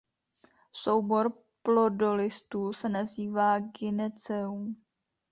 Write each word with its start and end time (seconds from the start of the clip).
Soubor 0.71 1.33
plodolistů 1.63 2.73
se 2.73 2.89
nazývá 2.89 3.59
gyneceum. 3.59 4.75